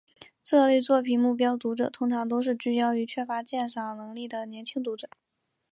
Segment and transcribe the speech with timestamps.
[0.43, 5.07] 这类作品目标读者通常都是聚焦于缺乏鉴赏能力的年轻读者。